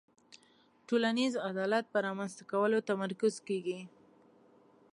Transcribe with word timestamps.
ټولنیز 0.87 1.33
عدالت 1.49 1.85
په 1.93 1.97
رامنځته 2.07 2.43
کولو 2.51 2.77
تمرکز 2.89 3.33
کیږي. 3.47 3.79